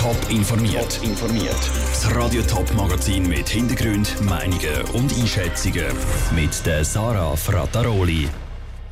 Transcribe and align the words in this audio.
Top 0.00 0.16
informiert. 0.30 0.98
informiert. 1.02 1.70
Das 1.90 2.16
Radio 2.16 2.40
Top 2.40 2.72
Magazin 2.72 3.28
mit 3.28 3.46
Hintergrund, 3.50 4.18
Meinungen 4.22 4.80
und 4.94 5.12
Einschätzungen 5.12 5.94
mit 6.34 6.64
der 6.64 6.86
Sarah 6.86 7.36
Frataroli. 7.36 8.26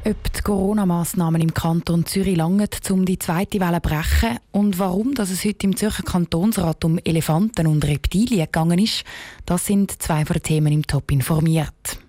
Ob 0.05 0.33
die 0.35 0.43
Corona-Massnahmen 0.43 1.41
im 1.41 1.55
Kanton 1.55 2.05
Zürich 2.05 2.37
langen, 2.37 2.69
um 2.91 3.07
die 3.07 3.19
zweite 3.19 3.59
Welle 3.59 3.81
zu 3.81 3.89
brechen 3.89 4.39
und 4.53 4.79
warum 4.79 5.15
dass 5.15 5.31
es 5.31 5.47
heute 5.47 5.67
im 5.67 5.77
Zürcher 5.79 6.03
Kantonsrat 6.03 6.85
um 6.85 6.99
Elefanten 7.03 7.67
und 7.69 7.87
Reptilien 7.87 8.45
gegangen 8.45 8.79
ist, 8.79 9.05
das 9.47 9.65
sind 9.65 10.03
zwei 10.03 10.27
von 10.27 10.35
den 10.35 10.43
Themen 10.43 10.73
im 10.75 10.87
Top 10.87 11.11
informiert. 11.11 12.01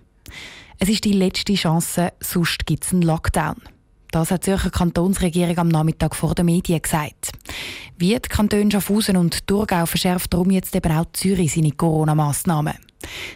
Es 0.78 0.90
ist 0.90 1.06
die 1.06 1.14
letzte 1.14 1.54
Chance, 1.54 2.12
sonst 2.20 2.66
gibt 2.66 2.84
es 2.84 2.92
einen 2.92 3.00
Lockdown. 3.00 3.62
Das 4.10 4.30
hat 4.30 4.42
die 4.42 4.50
Zürcher 4.50 4.70
Kantonsregierung 4.70 5.58
am 5.58 5.68
Nachmittag 5.68 6.16
vor 6.16 6.34
den 6.34 6.46
Medien 6.46 6.82
gesagt. 6.82 7.30
Wie 7.96 8.14
die 8.14 8.28
Kantone 8.28 8.70
Schaffhausen 8.70 9.16
und 9.16 9.46
Thurgau 9.46 9.86
verschärft 9.86 10.32
darum 10.32 10.50
jetzt 10.50 10.74
eben 10.74 10.92
auch 10.92 11.06
Zürich 11.12 11.54
seine 11.54 11.70
Corona-Massnahmen. 11.70 12.74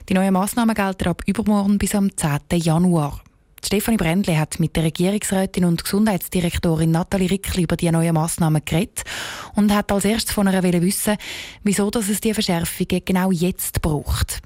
Die 0.08 0.14
neuen 0.14 0.32
Massnahmen 0.32 0.74
gelten 0.74 1.08
ab 1.08 1.22
übermorgen 1.26 1.78
bis 1.78 1.94
am 1.94 2.14
10. 2.16 2.60
Januar. 2.60 3.20
Stefanie 3.64 3.96
Brändle 3.96 4.38
hat 4.38 4.60
mit 4.60 4.76
der 4.76 4.84
Regierungsrätin 4.84 5.64
und 5.64 5.84
Gesundheitsdirektorin 5.84 6.90
Nathalie 6.90 7.30
Rickli 7.30 7.62
über 7.62 7.76
die 7.76 7.90
neuen 7.90 8.14
Massnahmen 8.14 8.62
geredet 8.64 9.04
und 9.54 9.72
hat 9.72 9.90
als 9.90 10.04
erstes 10.04 10.34
von 10.34 10.52
ihr 10.52 10.82
wissen, 10.82 11.16
wieso 11.62 11.88
es 11.88 12.20
die 12.20 12.34
Verschärfungen 12.34 13.02
genau 13.04 13.30
jetzt 13.30 13.80
braucht. 13.80 14.42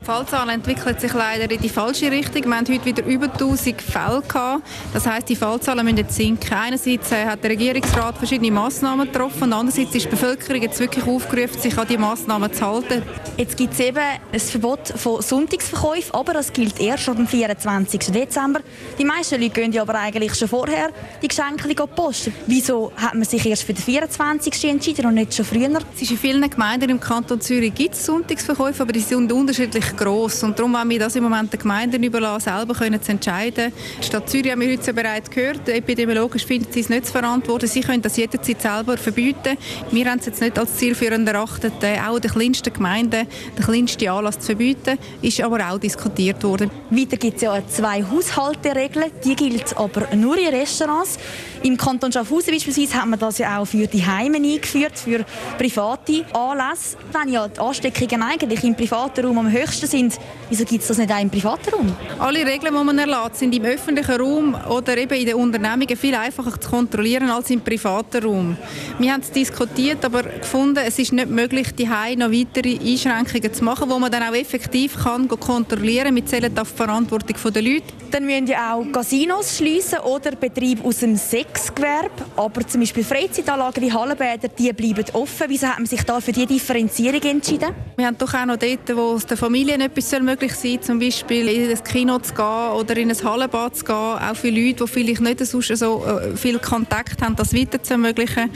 Die 0.00 0.04
Fallzahl 0.04 0.48
entwickelt 0.50 1.00
sich 1.00 1.12
leider 1.12 1.50
in 1.52 1.60
die 1.60 1.68
falsche 1.68 2.10
Richtung. 2.10 2.44
Wir 2.44 2.56
haben 2.56 2.68
heute 2.68 2.84
wieder 2.84 3.04
über 3.04 3.26
1000 3.26 3.82
Fälle 3.82 4.22
gehabt. 4.22 4.62
Das 4.94 5.06
heisst, 5.06 5.28
die 5.28 5.34
Fallzahlen 5.34 5.84
müssen 5.84 5.98
jetzt 5.98 6.14
sinken. 6.14 6.54
Einerseits 6.54 7.10
äh, 7.10 7.26
hat 7.26 7.42
der 7.42 7.50
Regierungsrat 7.50 8.16
verschiedene 8.16 8.52
Massnahmen 8.52 9.10
getroffen 9.10 9.42
und 9.42 9.52
andererseits 9.52 9.96
ist 9.96 10.06
die 10.06 10.10
Bevölkerung 10.10 10.62
jetzt 10.62 10.78
wirklich 10.78 11.04
aufgerufen, 11.04 11.60
sich 11.60 11.76
an 11.76 11.88
die 11.88 11.98
Massnahmen 11.98 12.52
zu 12.52 12.64
halten. 12.64 13.02
Jetzt 13.36 13.56
gibt 13.56 13.74
es 13.74 13.80
eben 13.80 13.98
ein 13.98 14.40
Verbot 14.40 14.88
von 14.96 15.20
Sonntagsverkäufen, 15.20 16.14
aber 16.14 16.32
das 16.32 16.52
gilt 16.52 16.80
erst 16.80 17.08
am 17.08 17.26
24. 17.26 18.00
Dezember. 18.12 18.60
Die 18.98 19.04
meisten 19.04 19.40
Leute 19.40 19.60
gehen 19.60 19.72
ja 19.72 19.82
aber 19.82 19.96
eigentlich 19.96 20.34
schon 20.36 20.48
vorher 20.48 20.90
die 21.20 21.28
Geschenke 21.28 21.74
posten. 21.86 22.32
Wieso 22.46 22.92
hat 22.96 23.14
man 23.14 23.24
sich 23.24 23.44
erst 23.44 23.64
für 23.64 23.74
den 23.74 23.82
24. 23.82 24.64
entschieden 24.64 25.06
und 25.06 25.14
nicht 25.14 25.34
schon 25.34 25.44
früher? 25.44 25.70
Es 25.94 26.02
ist 26.02 26.12
in 26.12 26.18
vielen 26.18 26.48
Gemeinden 26.48 26.88
im 26.88 27.00
Kanton 27.00 27.40
Zürich 27.40 27.74
gibt 27.74 27.94
es 27.94 28.06
Sonntagsverkäufe, 28.06 28.82
aber 28.82 28.92
die 28.92 29.00
sind 29.00 29.30
unterschiedlich 29.30 29.87
gross. 29.96 30.42
Und 30.42 30.58
darum 30.58 30.74
wollen 30.74 30.88
wir 30.90 30.98
das 30.98 31.16
im 31.16 31.24
Moment 31.24 31.52
den 31.52 31.60
Gemeinden 31.60 32.02
überlassen, 32.02 32.50
selber 32.50 32.74
können 32.74 33.00
zu 33.02 33.12
entscheiden. 33.12 33.72
Die 34.00 34.06
Stadt 34.06 34.28
Zürich 34.28 34.50
haben 34.50 34.60
wir 34.60 34.72
heute 34.72 34.92
bereits 34.92 35.30
gehört. 35.30 35.68
Epidemiologisch 35.68 36.44
finden 36.44 36.72
sie 36.72 36.80
es 36.80 36.88
nicht 36.88 37.06
zu 37.06 37.12
verantworten. 37.12 37.66
Sie 37.66 37.80
können 37.80 38.02
das 38.02 38.16
jederzeit 38.16 38.60
selber 38.60 38.96
verbieten. 38.96 39.56
Wir 39.90 40.10
haben 40.10 40.18
es 40.18 40.26
jetzt 40.26 40.40
nicht 40.40 40.58
als 40.58 40.76
zielführend 40.76 41.28
erachtet, 41.28 41.72
auch 42.06 42.18
den 42.18 42.30
kleinsten 42.30 42.72
Gemeinden 42.72 43.26
den 43.56 43.64
kleinsten 43.64 44.08
Anlass 44.08 44.38
zu 44.38 44.46
verbieten. 44.46 44.98
Ist 45.22 45.40
aber 45.40 45.70
auch 45.70 45.78
diskutiert 45.78 46.42
worden. 46.44 46.70
Weiter 46.90 47.16
gibt 47.16 47.36
es 47.36 47.42
ja 47.42 47.60
zwei 47.66 48.02
Haushalteregeln. 48.02 49.10
Die 49.24 49.36
gilt 49.36 49.76
aber 49.76 50.14
nur 50.14 50.38
in 50.38 50.48
Restaurants. 50.48 51.18
Im 51.62 51.76
Kanton 51.76 52.12
Schaffhausen 52.12 52.52
beispielsweise 52.52 52.94
hat 52.94 53.06
man 53.06 53.18
das 53.18 53.38
ja 53.38 53.58
auch 53.58 53.64
für 53.64 53.86
die 53.86 54.04
Heime 54.04 54.36
eingeführt, 54.36 54.98
für 54.98 55.24
private 55.58 56.24
Anlässe. 56.32 56.96
Wenn 57.12 57.32
ja 57.32 57.48
die 57.48 57.58
Ansteckungen 57.58 58.22
eigentlich 58.22 58.64
im 58.64 58.74
privaten 58.74 59.26
Raum 59.26 59.38
am 59.38 59.50
höchsten 59.50 59.77
sind, 59.86 60.18
wieso 60.48 60.64
gibt 60.64 60.82
es 60.82 60.88
das 60.88 60.98
nicht 60.98 61.12
auch 61.12 61.20
im 61.20 61.30
privaten 61.30 61.70
Raum? 61.70 61.96
Alle 62.18 62.44
Regeln, 62.44 62.74
die 62.74 62.84
man 62.84 62.98
erlaubt, 62.98 63.36
sind 63.36 63.54
im 63.54 63.64
öffentlichen 63.64 64.20
Raum 64.20 64.56
oder 64.68 64.96
eben 64.96 65.14
in 65.14 65.26
den 65.26 65.34
Unternehmungen 65.36 65.96
viel 65.96 66.14
einfacher 66.14 66.60
zu 66.60 66.68
kontrollieren 66.68 67.30
als 67.30 67.50
im 67.50 67.60
privaten 67.60 68.22
Raum. 68.24 68.56
Wir 68.98 69.12
haben 69.12 69.20
es 69.20 69.30
diskutiert, 69.30 70.04
aber 70.04 70.22
gefunden, 70.22 70.80
es 70.84 70.98
ist 70.98 71.12
nicht 71.12 71.28
möglich, 71.28 71.74
die 71.74 71.86
noch 71.86 72.30
weitere 72.32 72.78
Einschränkungen 72.78 73.52
zu 73.52 73.64
machen, 73.64 73.88
wo 73.88 73.98
man 73.98 74.10
dann 74.10 74.22
auch 74.22 74.34
effektiv 74.34 74.96
kann 75.02 75.28
kontrollieren 75.28 76.06
kann. 76.06 76.16
Wir 76.16 76.26
zählen 76.26 76.58
auf 76.58 76.70
die 76.70 76.76
Verantwortung 76.76 77.52
der 77.52 77.62
Leute. 77.62 77.84
Dann 78.10 78.24
müssen 78.24 78.46
ja 78.46 78.74
auch 78.74 78.84
Casinos 78.90 79.58
schließen 79.58 79.98
oder 79.98 80.32
Betriebe 80.32 80.82
aus 80.84 80.98
dem 80.98 81.16
Sexgewerbe. 81.16 82.10
Aber 82.36 82.66
zum 82.66 82.80
Beispiel 82.80 83.04
Freizeitanlagen 83.04 83.82
wie 83.82 83.92
Hallenbäder, 83.92 84.48
die 84.48 84.72
bleiben 84.72 85.04
offen. 85.12 85.46
Wieso 85.48 85.66
hat 85.66 85.78
man 85.78 85.86
sich 85.86 86.02
da 86.02 86.20
für 86.20 86.32
diese 86.32 86.46
Differenzierung 86.46 87.20
entschieden? 87.22 87.74
Wir 87.96 88.06
haben 88.06 88.16
doch 88.16 88.32
auch 88.32 88.46
noch 88.46 88.56
dort, 88.56 88.96
wo 88.96 89.14
es 89.14 89.26
den 89.26 89.36
Familien 89.68 89.90
etwas 89.90 90.18
möglich 90.22 90.54
sein 90.54 90.72
soll, 90.72 90.80
zum 90.80 90.98
Beispiel 90.98 91.46
in 91.46 91.70
ein 91.70 91.84
Kino 91.84 92.18
zu 92.20 92.32
gehen 92.32 92.72
oder 92.74 92.96
in 92.96 93.10
ein 93.10 93.22
Hallenbad 93.22 93.76
zu 93.76 93.84
gehen, 93.84 93.94
auch 93.94 94.34
für 94.34 94.48
Leute, 94.48 94.84
die 94.84 94.86
vielleicht 94.86 95.20
nicht 95.20 95.44
so 95.44 95.60
äh, 95.60 96.34
viel 96.38 96.58
Kontakt 96.58 97.20
haben, 97.20 97.36
das 97.36 97.52
weiter 97.52 97.82
zu 97.82 97.92
ermöglichen. 97.92 98.50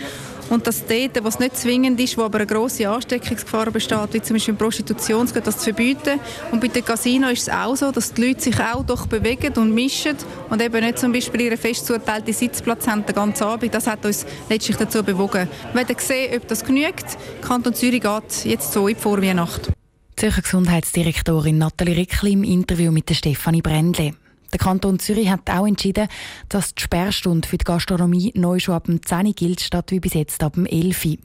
Und 0.49 0.67
dass 0.67 0.87
dort, 0.87 1.23
wo 1.23 1.29
es 1.29 1.39
nicht 1.39 1.59
zwingend 1.59 2.01
ist, 2.01 2.17
wo 2.17 2.23
aber 2.23 2.39
eine 2.39 2.47
grosse 2.47 2.89
Ansteckungsgefahr 2.89 3.71
besteht, 3.71 4.09
wie 4.13 4.23
zum 4.23 4.37
Beispiel 4.37 4.53
im 4.53 4.59
Prostitutionsgebiet, 4.59 5.47
das 5.47 5.59
zu 5.59 5.65
verbieten. 5.65 6.19
Und 6.51 6.61
bei 6.61 6.69
den 6.69 6.83
Casino 6.83 7.29
ist 7.29 7.43
es 7.43 7.49
auch 7.51 7.77
so, 7.77 7.93
dass 7.93 8.15
die 8.15 8.29
Leute 8.29 8.41
sich 8.41 8.59
auch 8.59 8.83
doch 8.83 9.07
bewegen 9.07 9.53
und 9.59 9.75
mischen 9.75 10.17
und 10.49 10.63
eben 10.63 10.83
nicht 10.83 10.99
zum 10.99 11.13
Beispiel 11.13 11.43
ihren 11.43 11.59
fest 11.59 11.87
zugeteilten 11.87 12.33
Sitzplatz 12.33 12.87
haben 12.87 13.05
den 13.05 13.15
ganzen 13.15 13.45
Abend. 13.45 13.75
Das 13.75 13.87
hat 13.87 14.07
uns 14.07 14.25
letztlich 14.49 14.79
dazu 14.79 15.03
bewogen. 15.03 15.47
Wir 15.75 15.87
werden 15.87 15.97
sehen, 15.99 16.35
ob 16.39 16.49
das 16.49 16.65
genügt. 16.65 17.19
Kanton 17.43 17.75
Zürich 17.75 18.01
geht 18.01 18.45
jetzt 18.45 18.73
so 18.73 18.89
in 18.89 18.95
die 18.95 19.01
Vorweihnacht. 19.01 19.73
Zürcher 20.23 20.43
Gesundheitsdirektorin 20.43 21.59
Nathalie 21.59 21.97
Rickli 21.97 22.35
im 22.35 22.45
Interview 22.45 22.93
mit 22.93 23.11
Stefanie 23.13 23.61
Brändle. 23.61 24.15
Der 24.53 24.59
Kanton 24.61 25.01
Zürich 25.01 25.29
hat 25.29 25.51
auch 25.51 25.67
entschieden, 25.67 26.07
dass 26.49 26.77
die 26.77 26.83
Sperrstunde 26.85 27.49
für 27.49 27.59
die 27.59 27.65
Gastronomie 27.65 28.31
neu 28.37 28.61
schon 28.61 28.77
ab 28.77 28.85
dem 28.85 29.05
10 29.05 29.35
gilt, 29.35 29.61
statt 29.63 29.91
wie 29.91 29.99
bis 29.99 30.15
jetzt 30.15 30.45
ab 30.45 30.53
dem 30.53 30.65
11 30.65 31.19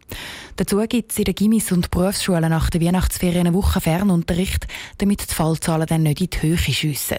Dazu 0.55 0.79
gibt 0.89 1.11
es 1.11 1.19
in 1.19 1.25
den 1.25 1.35
Gimmis 1.35 1.71
und 1.71 1.91
Berufsschulen 1.91 2.49
nach 2.49 2.71
der 2.71 2.81
Weihnachtsferien 2.81 3.45
eine 3.45 3.53
Woche 3.53 3.81
Fernunterricht, 3.81 4.65
damit 4.97 5.29
die 5.29 5.35
Fallzahlen 5.35 5.85
dann 5.85 6.01
nicht 6.01 6.21
in 6.21 6.29
die 6.31 6.41
Höhe 6.41 6.57
schiessen. 6.57 7.17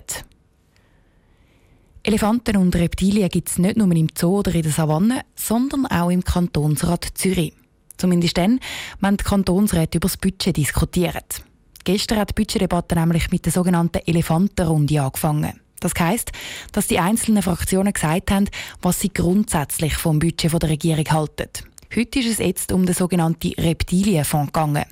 Elefanten 2.03 2.56
und 2.56 2.75
Reptilien 2.75 3.28
gibt 3.28 3.50
es 3.50 3.59
nicht 3.59 3.77
nur 3.77 3.89
im 3.95 4.09
Zoo 4.19 4.41
oder 4.41 4.53
in 4.53 4.62
der 4.62 4.72
Savanne, 4.72 5.21
sondern 5.37 5.87
auch 5.87 6.10
im 6.10 6.25
Kantonsrat 6.25 7.06
Zürich. 7.15 7.53
Zumindest 7.99 8.37
dann, 8.37 8.59
wenn 8.99 9.16
die 9.16 9.22
Kantonsräte 9.22 9.99
über 9.99 10.09
das 10.09 10.16
Budget 10.16 10.56
diskutieren. 10.56 11.22
Gestern 11.84 12.19
hat 12.19 12.31
die 12.31 12.34
Budgetdebatte 12.34 12.94
nämlich 12.94 13.31
mit 13.31 13.44
der 13.44 13.53
sogenannten 13.53 14.00
Elefantenrunde 14.06 15.03
angefangen. 15.03 15.61
Das 15.81 15.93
heisst, 15.99 16.33
dass 16.72 16.89
die 16.89 16.99
einzelnen 16.99 17.43
Fraktionen 17.43 17.93
gesagt 17.93 18.31
haben, 18.31 18.49
was 18.83 19.00
sie 19.00 19.12
grundsätzlich 19.12 19.94
vom 19.94 20.19
Budget 20.19 20.61
der 20.61 20.69
Regierung 20.69 21.09
halten. 21.11 21.49
Heute 21.94 22.19
ist 22.19 22.28
es 22.28 22.39
jetzt 22.39 22.72
um 22.72 22.84
den 22.84 22.94
sogenannten 22.94 23.53
Reptilienfonds 23.53 24.53
gegangen. 24.53 24.84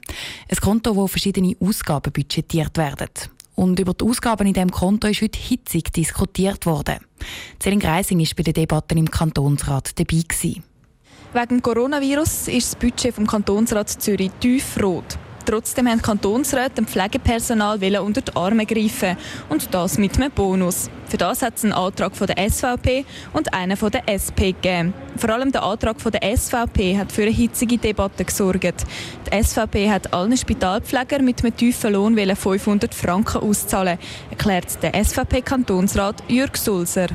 Ein 0.49 0.57
Konto, 0.57 0.97
wo 0.97 1.07
verschiedene 1.07 1.55
Ausgaben 1.61 2.13
budgetiert 2.13 2.79
werden. 2.79 3.11
Und 3.55 3.79
über 3.81 3.95
die 3.95 4.05
Ausgaben 4.05 4.47
in 4.47 4.55
diesem 4.55 4.71
Konto 4.71 5.09
ist 5.09 5.23
heute 5.23 5.39
hitzig 5.39 5.93
diskutiert 5.93 6.65
worden. 6.67 6.97
Celine 7.61 7.83
Greising 7.83 8.21
war 8.21 8.29
bei 8.37 8.43
den 8.43 8.55
Debatten 8.55 8.99
im 8.99 9.11
Kantonsrat 9.11 9.99
dabei. 9.99 10.23
Gewesen. 10.29 10.63
Wegen 11.33 11.63
Coronavirus 11.63 12.49
ist 12.49 12.73
das 12.73 12.77
Budget 12.77 13.15
vom 13.15 13.27
Kantonsrat 13.27 13.91
Zürich 13.91 14.31
tiefrot. 14.41 15.19
Trotzdem 15.47 15.87
haben 15.87 16.03
Kantonsräte 16.03 16.75
dem 16.75 16.89
Pflegepersonal 16.89 17.79
unter 17.99 18.21
die 18.21 18.35
Arme 18.35 18.67
greifen 18.67 19.17
und 19.49 19.73
das 19.73 19.97
mit 19.97 20.17
einem 20.17 20.33
Bonus. 20.33 20.91
Für 21.09 21.19
das 21.19 21.41
hat 21.41 21.57
es 21.57 21.63
einen 21.63 21.73
Antrag 21.73 22.17
von 22.17 22.27
der 22.27 22.51
SVP 22.51 23.05
und 23.33 23.55
einen 23.55 23.77
von 23.77 23.93
der 23.93 24.09
SP 24.11 24.51
gegeben. 24.51 24.93
Vor 25.17 25.31
allem 25.31 25.53
der 25.53 25.63
Antrag 25.63 26.01
von 26.01 26.11
der 26.11 26.37
SVP 26.37 26.99
hat 26.99 27.13
für 27.13 27.23
eine 27.23 27.31
hitzige 27.31 27.79
Debatte 27.79 28.25
gesorgt. 28.25 28.85
Die 29.31 29.43
SVP 29.45 29.89
hat 29.89 30.13
allen 30.13 30.37
Spitalpflegern 30.37 31.25
mit 31.25 31.45
einem 31.45 31.57
tiefen 31.57 31.93
Lohn 31.93 32.17
500 32.17 32.93
Franken 32.93 33.43
auszahlen, 33.43 33.99
erklärt 34.31 34.83
der 34.83 35.05
SVP-Kantonsrat 35.05 36.25
Jürg 36.29 36.57
Sulzer. 36.57 37.07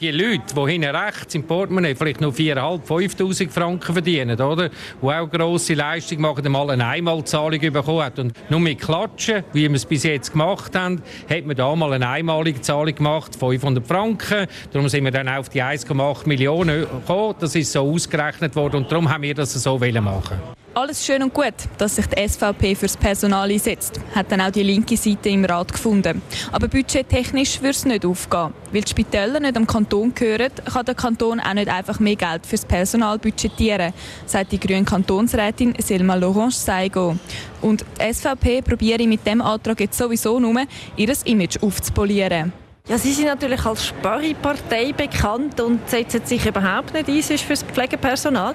Die 0.00 0.12
Leute, 0.12 0.54
die 0.54 0.70
hinten 0.70 0.94
rechts 0.94 1.34
im 1.34 1.42
Portemonnaie 1.42 1.96
vielleicht 1.96 2.20
noch 2.20 2.32
4'500, 2.32 2.86
5'000 2.86 3.50
Franken 3.50 3.92
verdienen, 3.92 4.40
oder? 4.40 4.68
Die 4.68 5.06
auch 5.06 5.28
grosse 5.28 5.74
Leistung 5.74 6.20
machen, 6.20 6.46
einmal 6.46 6.70
eine 6.70 6.86
Einmalzahlung 6.86 7.58
bekommen 7.58 8.04
hat. 8.04 8.20
Und 8.20 8.32
nur 8.48 8.60
mit 8.60 8.80
Klatschen, 8.80 9.42
wie 9.52 9.68
wir 9.68 9.74
es 9.74 9.84
bis 9.84 10.04
jetzt 10.04 10.30
gemacht 10.30 10.76
haben, 10.76 11.02
hat 11.28 11.46
man 11.46 11.56
da 11.56 11.74
mal 11.74 11.92
eine 11.92 12.08
einmalige 12.08 12.60
Zahlung 12.60 12.94
gemacht, 12.94 13.34
500 13.34 13.84
Franken. 13.84 14.46
Darum 14.70 14.88
sind 14.88 15.02
wir 15.02 15.10
dann 15.10 15.28
auf 15.28 15.48
die 15.48 15.64
1,8 15.64 16.28
Millionen 16.28 16.82
gekommen. 16.82 17.34
Das 17.40 17.56
ist 17.56 17.72
so 17.72 17.80
ausgerechnet 17.80 18.54
worden 18.54 18.76
und 18.76 18.92
darum 18.92 19.10
haben 19.10 19.22
wir 19.22 19.34
das 19.34 19.52
so 19.54 19.78
machen 19.78 20.57
alles 20.78 21.04
schön 21.04 21.22
und 21.24 21.34
gut, 21.34 21.54
dass 21.76 21.96
sich 21.96 22.06
die 22.06 22.28
SVP 22.28 22.76
fürs 22.76 22.96
Personal 22.96 23.50
einsetzt, 23.50 23.98
hat 24.14 24.30
dann 24.30 24.40
auch 24.40 24.50
die 24.50 24.62
linke 24.62 24.96
Seite 24.96 25.28
im 25.28 25.44
Rat 25.44 25.72
gefunden. 25.72 26.22
Aber 26.52 26.68
budgettechnisch 26.68 27.60
würde 27.60 27.70
es 27.70 27.84
nicht 27.84 28.06
aufgehen. 28.06 28.54
Weil 28.72 28.82
die 28.82 28.90
Spitäler 28.90 29.40
nicht 29.40 29.56
am 29.56 29.66
Kanton 29.66 30.14
gehören, 30.14 30.52
kann 30.72 30.86
der 30.86 30.94
Kanton 30.94 31.40
auch 31.40 31.54
nicht 31.54 31.68
einfach 31.68 31.98
mehr 31.98 32.14
Geld 32.14 32.46
fürs 32.46 32.64
Personal 32.64 33.18
budgetieren, 33.18 33.92
sagt 34.24 34.52
die 34.52 34.60
grüne 34.60 34.84
Kantonsrätin 34.84 35.74
Selma 35.80 36.14
Lorange 36.14 36.52
Saigo. 36.52 37.16
Und 37.60 37.84
die 38.00 38.14
SVP 38.14 38.62
probiere 38.62 39.04
mit 39.08 39.26
dem 39.26 39.40
Antrag 39.40 39.80
jetzt 39.80 39.98
sowieso 39.98 40.38
nur, 40.38 40.62
ihr 40.96 41.12
Image 41.24 41.60
aufzupolieren. 41.60 42.52
Ja, 42.88 42.96
sie 42.96 43.12
sind 43.12 43.26
natürlich 43.26 43.66
als 43.66 43.84
Sparpartei 43.84 44.92
bekannt 44.92 45.60
und 45.60 45.90
setzen 45.90 46.24
sich 46.24 46.46
überhaupt 46.46 46.94
nicht 46.94 47.08
ein 47.08 47.38
für 47.38 47.52
das 47.52 47.62
Pflegepersonal. 47.64 48.54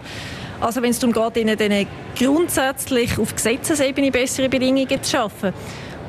Also 0.63 0.81
wenn 0.81 0.91
es 0.91 0.99
darum 0.99 1.13
geht, 1.13 1.43
ihnen 1.43 1.57
dann 1.57 1.85
grundsätzlich 2.17 3.19
auf 3.19 3.35
Gesetzesebene 3.35 4.11
bessere 4.11 4.47
Bedingungen 4.47 5.03
zu 5.03 5.11
schaffen. 5.11 5.51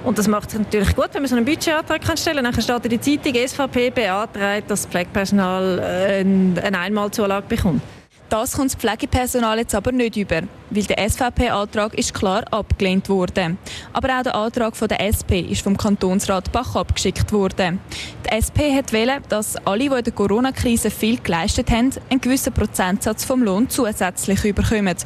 Und 0.05 0.17
das 0.17 0.29
macht 0.29 0.51
es 0.51 0.55
natürlich 0.59 0.95
gut, 0.95 1.09
wenn 1.13 1.23
man 1.23 1.29
so 1.29 1.35
einen 1.35 1.45
Budgetantrag 1.45 2.17
stellen 2.17 2.45
kann. 2.45 2.53
Dann 2.53 2.63
steht 2.63 2.85
in 2.85 2.91
der 2.91 3.01
Zeitung, 3.01 3.49
SVP 3.49 3.91
beantragt, 3.91 4.71
dass 4.71 4.83
das 4.83 4.91
Pflegepersonal 4.91 5.81
äh, 5.81 6.21
eine 6.21 6.79
Einmalzulage 6.79 7.47
bekommt. 7.49 7.83
Das 8.31 8.53
kommt 8.53 8.73
das 8.73 8.81
Pflegepersonal 8.81 9.59
jetzt 9.59 9.75
aber 9.75 9.93
nicht 9.93 10.17
über, 10.17 10.43
weil 10.71 10.83
der 10.85 11.09
SVP-Antrag 11.09 11.95
ist 11.95 12.15
klar 12.15 12.43
abgelehnt 12.51 13.09
wurde. 13.09 13.57
Aber 13.93 14.19
auch 14.19 14.23
der 14.23 14.35
Antrag 14.35 14.77
von 14.77 14.89
der 14.89 15.01
SP 15.05 15.45
ist 15.45 15.63
vom 15.63 15.77
Kantonsrat 15.77 16.51
Bach 16.51 16.75
abgeschickt 16.75 17.33
worden. 17.33 17.81
Die 18.25 18.33
SP 18.33 18.73
hat 18.75 18.93
wählen, 18.93 19.23
dass 19.29 19.57
alle, 19.67 19.91
die 19.91 19.97
in 19.99 20.05
der 20.05 20.13
Corona-Krise 20.13 20.91
viel 20.91 21.19
geleistet 21.19 21.71
haben, 21.71 21.91
einen 22.11 22.21
gewissen 22.21 22.53
Prozentsatz 22.53 23.25
vom 23.25 23.43
Lohn 23.43 23.69
zusätzlich 23.69 24.43
überkommen. 24.45 24.97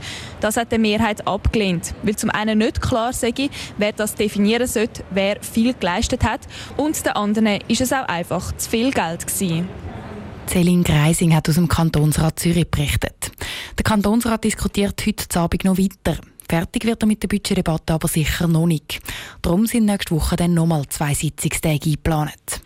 Das 0.41 0.57
hat 0.57 0.71
die 0.71 0.79
Mehrheit 0.79 1.27
abgelehnt, 1.27 1.95
weil 2.05 2.17
zum 2.17 2.31
einen 2.31 2.59
nicht 2.59 2.81
klar 2.81 3.13
sei, 3.13 3.35
wer 3.77 3.93
das 3.93 4.15
definieren 4.15 4.69
sollte, 4.69 5.03
wer 5.11 5.39
viel 5.43 5.75
geleistet 5.75 6.25
hat, 6.25 6.41
und 6.77 7.05
der 7.05 7.17
anderen 7.17 7.59
ist 7.67 7.81
es 7.81 7.93
auch 7.93 8.07
einfach 8.07 8.57
zu 8.57 8.71
viel 8.71 8.93
Geld 8.93 9.27
gewesen. 9.27 9.69
Céline 10.49 10.83
Greising 10.83 11.35
hat 11.35 11.47
aus 11.49 11.57
dem 11.57 11.69
Kantonsrat 11.69 12.39
Zürich 12.39 12.71
berichtet. 12.71 13.33
Der 13.77 13.85
Kantonsrat 13.85 14.45
diskutiert 14.45 15.05
heute 15.07 15.41
Abend 15.41 15.65
noch 15.65 15.77
weiter. 15.77 16.19
Fertig 16.49 16.87
wird 16.87 17.03
er 17.03 17.07
mit 17.07 17.23
der 17.23 17.29
Budgetdebatte 17.29 17.93
aber 17.93 18.09
sicher 18.09 18.49
noch 18.49 18.67
nicht. 18.67 19.01
Darum 19.43 19.67
sind 19.67 19.85
nächste 19.85 20.15
Woche 20.15 20.37
dann 20.37 20.55
nochmal 20.55 20.87
zwei 20.89 21.13
Sitzungstage 21.13 21.85
eingeplant. 21.85 22.63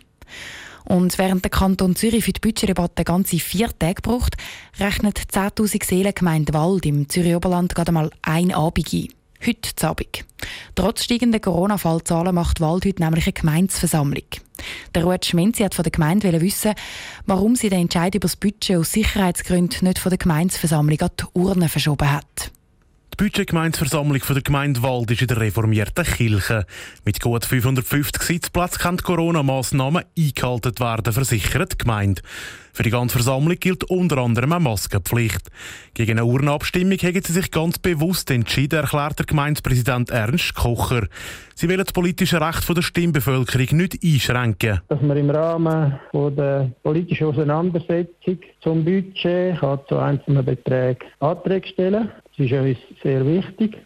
Und 0.85 1.17
während 1.17 1.43
der 1.43 1.51
Kanton 1.51 1.97
Zürich 1.97 2.23
für 2.23 2.31
die 2.31 2.39
Budgetdebatte 2.39 3.03
ganze 3.03 3.37
vier 3.39 3.69
Tage 3.77 4.01
braucht, 4.01 4.37
rechnet 4.79 5.19
10.000 5.19 5.85
Seelengemeinde 5.85 6.53
Wald 6.53 6.85
im 6.85 7.09
Zürich 7.09 7.35
Oberland 7.35 7.75
gerade 7.75 7.91
mal 7.91 8.11
ein 8.21 8.53
Abend 8.53 8.93
ein. 8.93 9.09
Heute 9.45 9.87
Abend. 9.87 10.23
Trotz 10.73 11.03
steigender 11.03 11.39
Corona-Fallzahlen 11.41 12.33
macht 12.33 12.61
Wald 12.61 12.85
heute 12.85 13.03
nämlich 13.03 13.25
eine 13.25 13.33
Gemeinsversammlung. 13.33 14.23
Der 14.95 15.03
Ruud 15.03 15.25
Schmenzi 15.25 15.63
hat 15.63 15.75
von 15.75 15.83
der 15.83 15.91
Gemeinde 15.91 16.39
wissen, 16.39 16.73
warum 17.25 17.57
sie 17.57 17.69
den 17.69 17.81
Entscheid 17.81 18.15
über 18.15 18.27
das 18.27 18.37
Budget 18.37 18.77
aus 18.77 18.93
Sicherheitsgründen 18.93 19.85
nicht 19.87 19.99
von 19.99 20.11
der 20.11 20.17
Gemeinsversammlung 20.17 20.99
an 21.01 21.09
die 21.19 21.25
Urne 21.33 21.67
verschoben 21.67 22.09
hat. 22.09 22.51
Die 23.13 23.25
Budgetgemeinsversammlung 23.25 24.21
der 24.27 24.41
Gemeinde 24.41 24.81
Wald 24.81 25.11
ist 25.11 25.21
in 25.21 25.27
der 25.27 25.39
reformierten 25.39 26.03
Kirche. 26.03 26.65
Mit 27.05 27.21
gut 27.21 27.45
550 27.45 28.23
Sitzplätzen 28.23 28.79
kann 28.79 28.97
die 28.97 29.03
Corona-Massnahmen 29.03 30.03
eingehalten 30.17 30.79
werden, 30.79 31.13
versichert 31.13 31.73
die 31.73 31.77
Gemeinde. 31.77 32.23
Für 32.73 32.81
die 32.81 32.89
ganze 32.89 33.19
Versammlung 33.19 33.59
gilt 33.59 33.83
unter 33.83 34.17
anderem 34.17 34.51
eine 34.51 34.63
Maskenpflicht. 34.63 35.51
Gegen 35.93 36.13
eine 36.13 36.25
Urnabstimmung 36.25 36.97
haben 36.97 37.21
sie 37.23 37.33
sich 37.33 37.51
ganz 37.51 37.77
bewusst 37.77 38.31
entschieden, 38.31 38.79
erklärt 38.79 39.19
der 39.19 39.27
Gemeindepräsident 39.27 40.09
Ernst 40.09 40.55
Kocher. 40.55 41.05
Sie 41.53 41.69
wollen 41.69 41.83
das 41.83 41.93
politische 41.93 42.41
Recht 42.41 42.67
der 42.67 42.81
Stimmbevölkerung 42.81 43.77
nicht 43.77 44.03
einschränken. 44.03 44.81
Dass 44.87 45.01
man 45.03 45.17
im 45.17 45.29
Rahmen 45.29 45.99
der 46.11 46.71
politischen 46.81 47.27
Auseinandersetzung 47.27 48.39
zum 48.61 48.83
Budget 48.83 49.59
zu 49.87 49.99
einzelnen 49.99 50.43
Beträgen 50.43 51.05
Anträge 51.19 51.67
stellen 51.67 52.09
das 52.37 52.47
ist 52.47 52.53
uns 52.53 52.77
sehr 53.01 53.25
wichtig. 53.25 53.77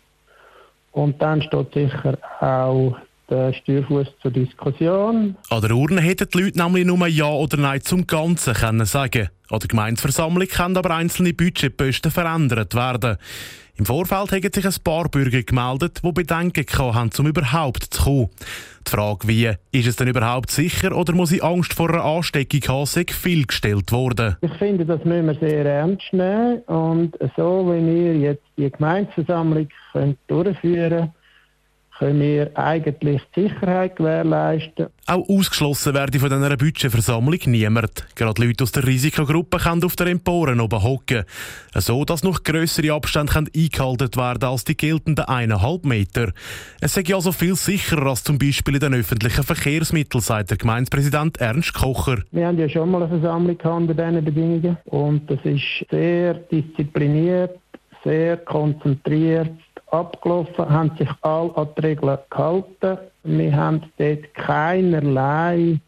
Und 0.91 1.21
dann 1.21 1.41
steht 1.41 1.73
sicher 1.73 2.17
auch 2.39 2.97
der 3.29 3.53
Steuerfuß 3.53 4.07
zur 4.21 4.31
Diskussion. 4.31 5.35
An 5.49 5.61
der 5.61 5.71
Urne 5.71 6.01
hätten 6.01 6.27
die 6.33 6.43
Leute 6.43 6.57
nämlich 6.57 6.85
nur 6.85 7.07
Ja 7.07 7.29
oder 7.29 7.57
Nein 7.57 7.81
zum 7.81 8.07
Ganzen 8.07 8.53
können 8.53 8.85
sagen. 8.85 9.29
An 9.49 9.59
der 9.59 9.67
Gemeindeversammlung 9.67 10.47
können 10.47 10.77
aber 10.77 10.95
einzelne 10.95 11.33
Budgetposten 11.33 12.11
verändert 12.11 12.75
werden. 12.75 13.17
Im 13.77 13.85
Vorfeld 13.85 14.31
haben 14.31 14.53
sich 14.53 14.65
ein 14.65 14.83
paar 14.83 15.07
Bürger 15.07 15.43
gemeldet, 15.43 16.01
die 16.03 16.11
Bedenken 16.11 16.65
hatten, 16.65 17.11
um 17.19 17.27
überhaupt 17.27 17.83
zu 17.83 18.03
kommen. 18.03 18.29
Die 18.87 18.91
Frage, 18.91 19.27
wie, 19.27 19.51
ist 19.71 19.87
es 19.87 19.97
denn 19.97 20.07
überhaupt 20.07 20.49
sicher 20.49 20.97
oder 20.97 21.13
muss 21.13 21.31
ich 21.31 21.43
Angst 21.43 21.73
vor 21.73 21.89
einer 21.89 22.03
Ansteckung 22.03 22.61
haben, 22.67 22.85
sei 22.87 23.05
viel 23.07 23.45
gestellt 23.45 23.91
worden? 23.91 24.37
Ich 24.41 24.53
finde, 24.53 24.83
das 24.83 25.05
müssen 25.05 25.27
wir 25.27 25.35
sehr 25.35 25.65
ernst 25.65 26.11
nehmen. 26.11 26.61
Und 26.61 27.17
so, 27.35 27.71
wie 27.71 27.85
wir 27.85 28.15
jetzt 28.15 28.43
die 28.57 28.71
Gemeindeversammlung 28.71 29.67
durchführen 30.27 30.89
können, 30.89 31.13
können 31.99 32.19
wir 32.19 32.51
eigentlich 32.57 33.21
die 33.35 33.43
Sicherheit 33.43 33.95
gewährleisten. 33.95 34.87
Auch 35.07 35.27
ausgeschlossen 35.29 35.93
werde 35.93 36.19
von 36.19 36.29
dieser 36.29 36.57
Budgetversammlung 36.57 37.39
niemand. 37.45 38.05
Gerade 38.15 38.45
Leute 38.45 38.63
aus 38.63 38.71
der 38.71 38.85
Risikogruppe 38.85 39.57
können 39.57 39.83
auf 39.83 39.95
der 39.95 40.07
Emporen 40.07 40.59
oben 40.59 40.83
hocken. 40.83 41.23
So, 41.73 42.05
dass 42.05 42.23
noch 42.23 42.43
grössere 42.43 42.93
Abstände 42.93 43.33
eingehalten 43.37 44.15
werden 44.15 44.49
als 44.49 44.63
die 44.63 44.77
geltenden 44.77 45.25
eineinhalb 45.25 45.85
Meter. 45.85 46.31
Es 46.81 46.93
sei 46.93 47.03
also 47.13 47.31
viel 47.31 47.55
sicherer 47.55 48.07
als 48.07 48.23
zum 48.23 48.37
Beispiel 48.37 48.75
in 48.75 48.81
den 48.81 48.93
öffentlichen 48.93 49.43
Verkehrsmitteln, 49.43 50.21
sagt 50.21 50.51
der 50.51 50.57
Gemeindepräsident 50.57 51.37
Ernst 51.39 51.73
Kocher. 51.73 52.17
Wir 52.31 52.47
haben 52.47 52.59
ja 52.59 52.69
schon 52.69 52.91
mal 52.91 53.03
eine 53.03 53.09
Versammlung 53.09 53.57
unter 53.57 53.93
diesen 53.93 54.25
Bedingungen 54.25 54.77
und 54.85 55.29
das 55.29 55.39
ist 55.43 55.63
sehr 55.89 56.35
diszipliniert, 56.35 57.57
sehr 58.03 58.37
konzentriert 58.37 59.51
abgelaufen, 59.87 60.69
haben 60.69 60.91
sich 60.97 61.09
alle 61.21 61.55
an 61.55 61.69
die 61.77 61.81
Regeln 61.81 62.17
gehalten. 62.29 62.97
Wir 63.23 63.55
haben 63.55 63.81
dort 63.97 64.33
keinerlei 64.33 65.79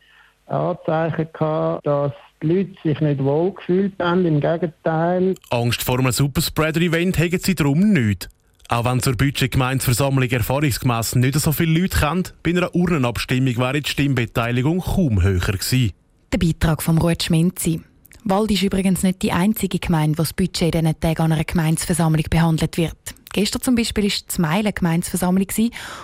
Anzeichen 0.48 1.28
gehabt, 1.31 1.86
dass 1.86 2.13
die 2.42 2.48
Leute 2.48 2.75
sich 2.84 3.00
nicht 3.01 3.24
wohl 3.24 3.54
gefühlt 3.54 3.94
haben. 4.00 4.25
Im 4.25 4.40
Gegenteil. 4.40 5.36
Angst 5.50 5.84
vor 5.84 6.00
einem 6.00 6.12
Superspreader-Event 6.12 7.18
haben 7.19 7.40
sie 7.40 7.56
darum 7.56 7.92
nicht. 7.92 8.30
Auch 8.72 8.86
wenn 8.86 9.00
zur 9.00 9.16
Budgetgemeinsversammlung 9.16 10.30
erfahrungsgemäss 10.30 11.16
nicht 11.16 11.40
so 11.40 11.51
viele 11.51 11.81
Leute 11.81 11.98
kennen, 11.98 12.24
bei 12.44 12.51
einer 12.51 12.74
Urnenabstimmung 12.75 13.57
wäre 13.57 13.81
die 13.81 13.90
Stimmbeteiligung 13.90 14.81
kaum 14.81 15.24
höher 15.24 15.40
gewesen. 15.40 15.92
Der 16.31 16.38
Beitrag 16.38 16.84
vom 16.84 17.00
Ruud 17.00 17.24
Schmenzi. 17.24 17.81
Wald 18.25 18.51
ist 18.51 18.62
übrigens 18.62 19.01
nicht 19.01 19.24
die 19.24 19.31
einzige 19.31 19.80
Gemeinde, 19.80 20.19
wo 20.19 20.22
das 20.22 20.34
Budget 20.34 20.75
in 20.75 20.81
diesen 20.81 21.00
Tagen 21.00 21.22
an 21.24 21.31
einer 21.31 21.44
Gemeinsversammlung 21.44 22.25
behandelt 22.30 22.78
wird. 22.78 23.16
Gestern 23.31 23.61
zum 23.61 23.75
Beispiel 23.75 24.05
war 24.05 24.11
die 24.11 24.41
Meilen 24.41 24.73
Gemeinsversammlung 24.73 25.47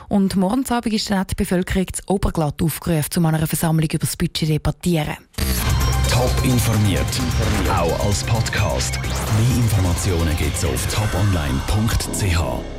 und 0.09 0.35
morgen 0.35 0.65
Abend 0.69 0.93
ist 0.93 1.09
dann 1.09 1.25
die 1.27 1.35
Bevölkerung 1.35 1.87
zu 1.91 2.01
Oberglatt 2.07 2.61
aufgerufen, 2.61 3.09
um 3.17 3.25
an 3.25 3.35
einer 3.35 3.47
Versammlung 3.47 3.89
über 3.89 3.99
das 3.99 4.15
Budget 4.15 4.37
zu 4.37 4.45
debattieren. 4.45 5.17
Top 6.11 6.31
informiert, 6.43 7.01
auch 7.69 8.05
als 8.05 8.23
Podcast. 8.23 8.99
Mehr 9.01 9.57
Informationen 9.57 10.37
gibt 10.37 10.55
es 10.55 10.63
auf 10.63 10.87
toponline.ch. 10.87 12.74